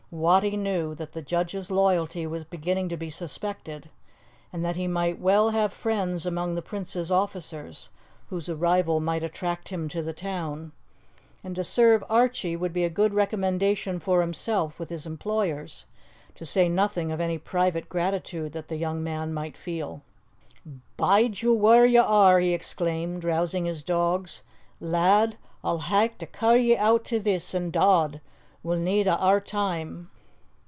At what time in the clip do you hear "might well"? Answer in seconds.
4.85-5.51